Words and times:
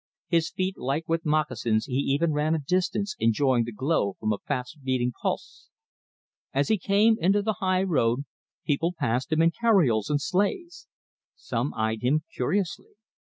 His 0.29 0.49
feet 0.49 0.79
light 0.79 1.03
with 1.07 1.27
moccasins, 1.27 1.85
he 1.85 1.93
even 1.93 2.33
ran 2.33 2.55
a 2.55 2.57
distance, 2.57 3.15
enjoying 3.19 3.65
the 3.65 3.71
glow 3.71 4.13
from 4.19 4.33
a 4.33 4.39
fast 4.39 4.79
beating 4.83 5.11
pulse. 5.21 5.69
As 6.55 6.69
he 6.69 6.79
came 6.79 7.17
into 7.19 7.43
the 7.43 7.57
high 7.59 7.83
road, 7.83 8.21
people 8.65 8.95
passed 8.97 9.31
him 9.31 9.43
in 9.43 9.51
carioles 9.51 10.09
and 10.09 10.19
sleighs. 10.19 10.87
Some 11.35 11.71
eyed 11.75 12.01
him 12.01 12.23
curiously. 12.33 12.93